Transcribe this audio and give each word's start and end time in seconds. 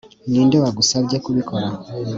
Ninde 0.31 0.57
wagusabye 0.63 1.17
kubikora 1.25 1.67